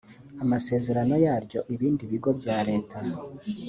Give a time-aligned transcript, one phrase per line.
[0.43, 2.97] amasezerano yaryo ibindi bigo bya leta